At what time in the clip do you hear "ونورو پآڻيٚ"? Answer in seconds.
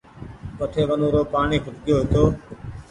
0.89-1.63